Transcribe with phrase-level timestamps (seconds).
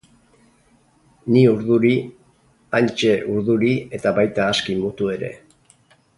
[1.33, 1.91] Ni urduri,
[2.79, 5.31] Antje urduri eta baita aski mutu ere.